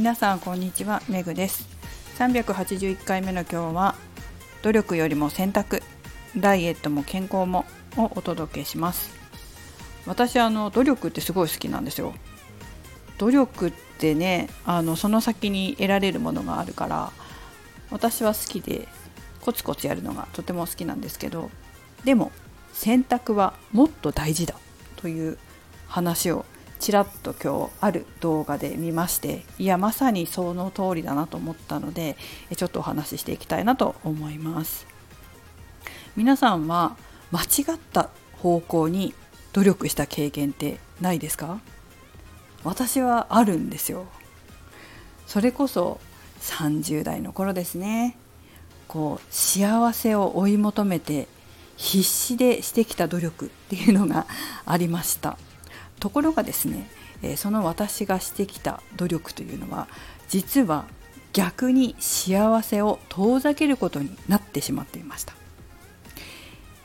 [0.00, 1.68] 皆さんこんにちはめぐです。
[2.16, 3.94] 381回目の今日は
[4.62, 5.82] 努力よりも選択
[6.34, 7.66] ダイエットも健康も
[7.98, 9.10] をお届けします。
[10.06, 12.14] 私あの努力ってすごい好きなんですよ。
[13.18, 17.12] 努力ってねあのその先に得られるものがあるから
[17.90, 18.88] 私は好きで
[19.42, 21.50] コツコツやるのがとても好きなんですけど
[22.04, 22.32] でも
[22.72, 24.54] 選択はもっと大事だ
[24.96, 25.36] という
[25.88, 26.46] 話を
[26.80, 32.16] ちらっと今日ある動画で見ましていやまさにその通りだなと思ったので
[32.56, 34.86] ちょっとお話ししていきたいなと思います。
[36.16, 36.96] 皆さんは
[37.30, 39.14] 間違った方向に
[39.52, 41.60] 努力した経験ってないですか？
[42.64, 44.06] 私はあるんですよ。
[45.26, 46.00] それこそ
[46.40, 48.16] 30代の頃ですね。
[48.88, 51.28] こう幸せを追い求めて
[51.76, 54.26] 必死でしてきた努力っていうのが
[54.66, 55.38] ありました。
[56.00, 56.90] ところがですね、
[57.22, 59.86] えその私がしてきた努力というのは
[60.28, 60.86] 実は
[61.32, 65.34] 逆に幸せを遠ざけることになってしまっていました。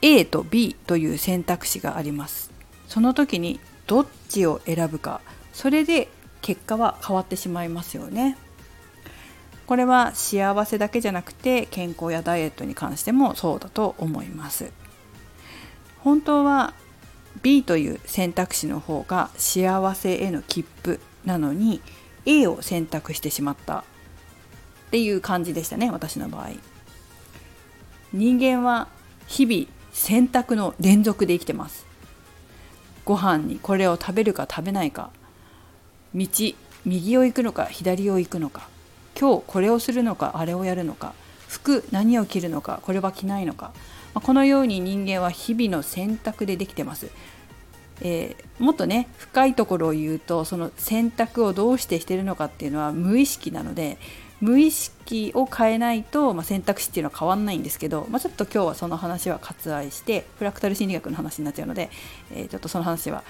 [0.02, 2.52] A と B という選択肢があります。
[2.86, 5.20] その時にどっちを選ぶか
[5.52, 6.08] それで
[6.42, 8.36] 結果は変わってしまいますよね。
[9.66, 14.70] これは幸せだけじゃなくて健康やダイエットに関してもそうだと思います。
[15.98, 16.74] 本当は
[17.42, 21.80] B という選択肢の方が幸せへの切符なのに
[22.24, 23.84] A を選択してしまったっ
[24.90, 26.50] ていう感じでしたね私の場合。
[28.12, 28.88] 人間は
[29.26, 31.86] 日々選択の連続で生きてます。
[33.04, 35.10] ご飯にこれを食べるか食べないか。
[36.14, 36.26] 道
[36.84, 38.68] 右を行くのか左を行くのか。
[39.18, 41.14] 今日これをするのかあれをやるのか。
[41.48, 43.72] 服何を着るのかこれは着ないのか。
[44.20, 47.10] このように人間は日々の選択でできてます。
[48.02, 53.96] えー、もっとね深いところを言うとその選択をどうしてしてるのかっていうのは無意識なので
[54.40, 61.88] 無意識を変えないと、まあ、選択肢っていうのは変わんないんですけど、まあ、ちょっと今日はその話は割愛してフラクタル心理学の話になっちゃうので、
[62.30, 63.24] えー、ちょっとその話は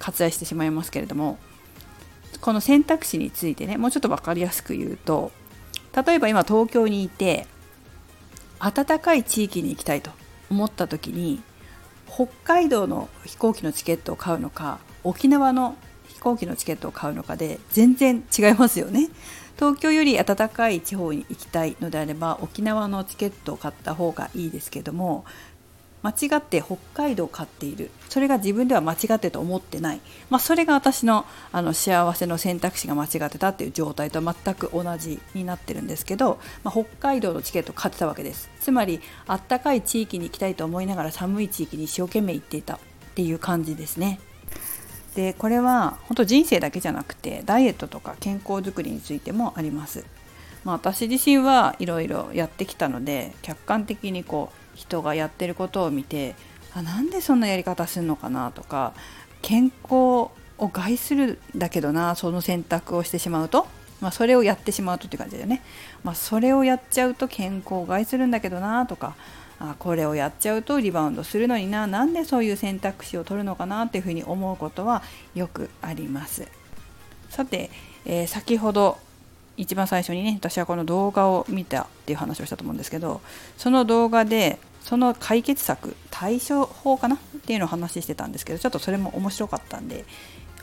[0.00, 1.38] 割愛してしまいますけれども
[2.40, 5.30] この選択肢についてねもうちょっと分かりやすく言うと
[6.04, 7.46] 例えば今東京にいて
[8.58, 10.10] 暖かい地域に行きたいと
[10.50, 11.42] 思った時に
[12.06, 15.76] 北海道の飛行機のチケットを買うのか沖縄の
[16.08, 19.10] 飛行機のチケットを買うのかで全然違いますよね。
[19.56, 25.24] 東京より暖かい地方に行きたいのであれば沖縄のチケットを買った方がいいですけども
[26.04, 42.78] 間違って北海道を買っているそれが自分では間違ってと思ってない、まあ、それが私のあの幸せの選択肢が間違ってたっていう状態と全く同じになってるんですけど、まあ、北海道のチケットを買ってたわけですつまりあったかい地域に行きたいと思いながら寒い地域に一生懸命行っていたっ
[43.14, 44.20] ていう感じですね。
[45.14, 50.04] でこれは本当人生だけじゃなくてダイエットとか健康づくりについてもあります。
[50.64, 56.34] まあ、私自身はいろいろやってきたので客観的にこう人がやってることを見て
[56.74, 58.92] あなんでそんなやり方するのかなとか
[59.42, 60.32] 健康を
[60.72, 63.66] 害するんだけどなその選択をしてしまうと、
[64.00, 65.62] まあ、それをやってしまうとって感じだよね、
[66.02, 69.14] まあ、それをやっちゃうと健康を害するんだけどなとか
[69.58, 75.02] あこれをやっちゃうとリバウンドするのにななんでそういう選択肢を取るのかなっていうふうに思うことは
[75.34, 76.48] よくあります。
[77.30, 77.70] さて、
[78.04, 78.98] えー、先ほど
[79.56, 83.20] 一番最初にね私はこの動画を見たっていう話をしたと思うんですけど
[83.56, 87.16] その動画でその解決策対処法かな？
[87.16, 90.04] っていうのを話してたんですけどちょっとそれも面白かったんで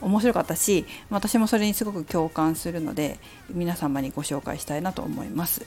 [0.02, 3.20] 面白かったし私もそれにすごく共感するので
[3.50, 5.66] 皆様にご紹介したいなと思います。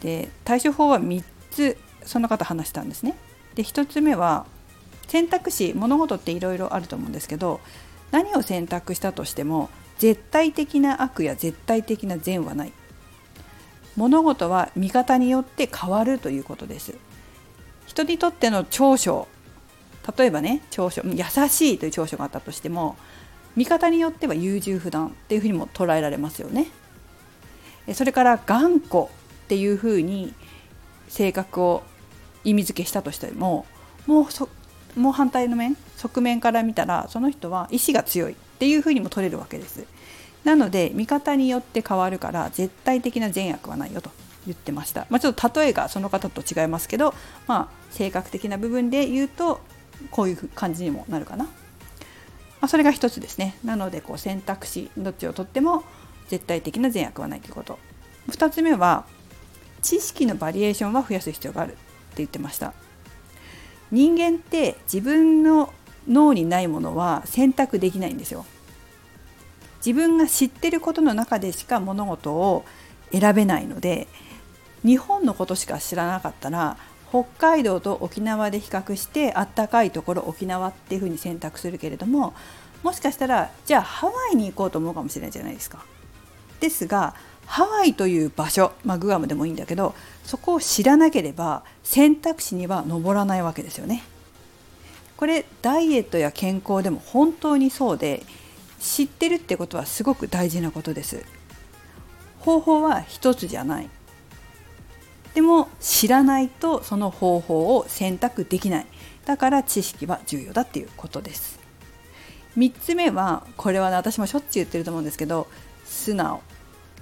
[0.00, 3.14] で対処法は3つその方話したんですね。
[3.54, 4.46] で1つ目は
[5.08, 7.60] 選択肢物事っていろいろあると思うんですけど
[8.10, 12.72] 何を選択したとしても絶対的な悪や絶対的な善はない。
[13.96, 16.94] 物事は見方によって変わるということです。
[17.86, 19.26] 人にとっての長所
[20.16, 22.96] 例えばね長所優しいという長所があったとしても
[23.56, 26.68] 見方によっては優柔不断っていうふうにも捉えられますよね。
[27.94, 29.08] それから頑固っ
[29.48, 30.34] ていうふうに
[31.08, 31.82] 性格を
[32.44, 33.66] 意味付けしたとしても
[34.06, 34.48] もうそ
[34.98, 39.84] もう反対の面側面から見たらその人は意志が強いっていうふうにも取れるわけです。
[40.44, 44.10] なので見方によって変わるから絶対的な善悪はないよと
[44.46, 45.06] 言ってました。
[45.10, 47.14] まあ、ちょっと例えがその方と違いますけど、
[47.46, 49.60] まあ、性格的な部分で言うと
[50.10, 51.44] こういう感じにもなるかな。
[51.44, 51.50] ま
[52.62, 53.56] あ、それが一つですね。
[53.64, 55.84] なのでこう選択肢どっちをとっても
[56.28, 57.78] 絶対的な善悪はないということ。
[58.30, 59.04] 2つ目は
[59.82, 61.78] 知識のバリエーションは増やす必要があるって
[62.16, 62.72] 言ってました。
[63.90, 65.72] 人間って自分の
[66.08, 68.44] 脳にないものは選択できないんですよ。
[69.84, 72.64] 自分が知ってることの中でしか物事を
[73.12, 74.08] 選べないので
[74.84, 76.76] 日本のことしか知らなかったら
[77.10, 82.34] 北海道と沖縄で比較してあったかいところ沖縄っていうふうに選択するけれども
[82.82, 85.84] もしかしたらじゃあハワイに行こうと思うかもしれないじゃないですか。
[86.60, 87.14] ですが
[87.48, 94.04] ハワイという場所、まあ、グアムでもいいんだけどそこを知らなければ選択肢には上らないわけですよね。
[95.16, 98.22] これダイエットや健康でも本当にそうで
[98.78, 101.24] 知ってるってことはすごく大事なことです。
[102.40, 103.88] 方法は一つじゃない。
[105.34, 108.86] でも知らないとその方法を選択できない。
[109.24, 111.58] だから知識は重要だっていうことです。
[112.58, 115.48] 3つ目はこれは、ね、私もしょっちゅう言ってると思うんですけど
[115.84, 116.42] 素直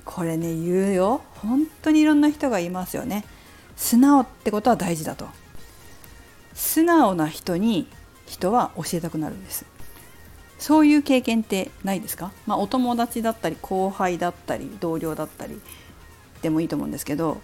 [0.07, 1.21] これね言うよ。
[1.43, 3.27] 本当にいろんな人がいますよね。
[3.77, 5.27] 素直ってことは大事だと。
[6.55, 7.87] 素直な人に
[8.25, 9.67] 人は教えたくなるんです。
[10.59, 15.61] そういう経験ってないですか、まあ、お友達だったり後輩だったり同僚だったり
[16.41, 17.43] でもいいと思うんですけど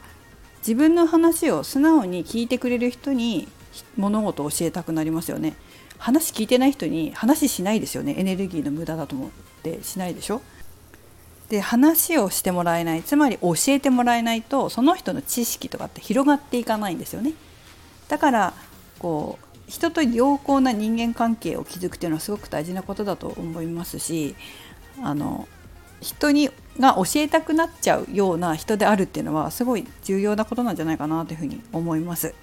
[0.61, 3.49] 自分の話を素直に聞いてくれる人に
[3.99, 5.55] 物事を教えたくなりますよね。
[5.99, 8.15] 話聞いてない人に話しないですよね。
[8.17, 9.31] エネルギーの無駄だと思っ
[9.63, 10.41] てしないでしょ？
[11.53, 17.35] で話をしてもらえないつまり教えてもらえないとその人の知識とかって広がっていかないんですよね。
[18.09, 18.55] だから
[18.99, 24.35] こう人と良好な人間関係を築くっていうのはすごく大事なことだと思いますし
[25.03, 25.47] あの
[26.01, 26.49] 人に
[26.81, 32.35] が教えたくなっちゃうような人であるっていうのはすごい重要なことなんじゃないかなというふうに思います。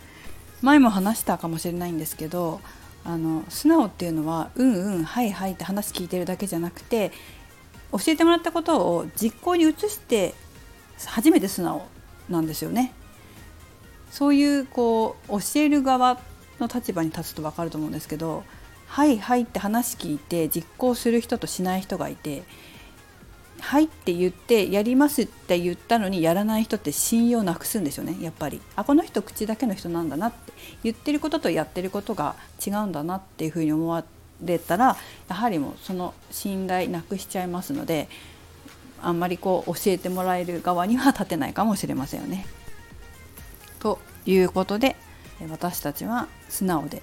[0.61, 2.61] 前も話したかもしれないんですけど
[3.03, 7.11] あの素直っていうのはうんうんはいはいって話聞いてるだけじゃなくて
[7.91, 10.33] 教えてもらったことを実行に移して
[11.05, 11.87] 初めて素直
[12.29, 12.93] なんですよね。
[14.11, 16.19] そういうこう教える側
[16.59, 18.43] の立場に立つと分かると思うんですけど
[18.87, 22.43] 「はいはい」って話聞いて実行する人としない人がいて
[23.61, 28.61] 「はい」って言って「やります」って言ったのにやらない人って信用なくすんですよねやっぱり。
[28.75, 30.53] あこの人口だけの人なんだなって
[30.83, 32.35] 言ってることとやってることが
[32.65, 34.03] 違うんだなっていうふうに思わ
[34.41, 34.97] れたら
[35.27, 38.07] やはりもその信頼なくしちゃいますので
[39.01, 42.45] あんまりこう教えてもらえる側には立てないかもしれませんよね。
[43.79, 44.95] ということで
[45.49, 47.01] 私たちは素直で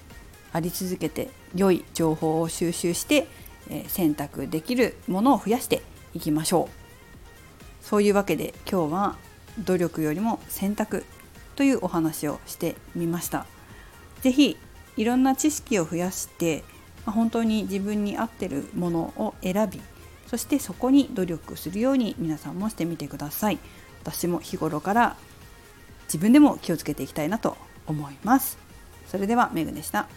[0.53, 3.27] あり続けて良い情報を収集して
[3.87, 5.81] 選択できるものを増やして
[6.13, 7.85] いきましょう。
[7.85, 9.15] そういうわけで今日は
[9.59, 11.05] 努力よりも選択
[11.55, 13.47] というお話をしてみました。
[14.21, 14.57] 是非
[14.97, 16.63] いろんな知識を増やして
[17.07, 19.81] ま本当に自分に合ってるものを選び
[20.27, 23.59] そしてそこに努力するように皆さんもしてみてください。
[24.01, 25.15] 私も日頃から
[26.03, 27.57] 自分でも気をつけていきたいなと
[27.87, 28.57] 思います。
[29.07, 30.07] それではメグでした。